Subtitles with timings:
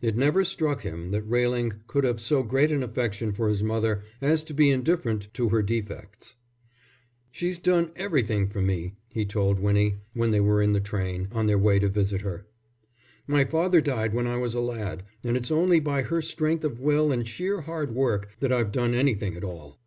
[0.00, 4.02] It never struck him that Railing could have so great an affection for his mother
[4.18, 6.36] as to be indifferent to her defects.
[7.30, 11.48] "She's done everything for me," he told Winnie, when they were in the train, on
[11.48, 12.46] their way to visit her.
[13.26, 16.80] "My father died when I was a lad, and it's only by her strength of
[16.80, 19.78] will and sheer hard work that I've done anything at all."